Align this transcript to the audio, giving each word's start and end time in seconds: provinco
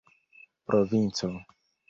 provinco 0.67 1.29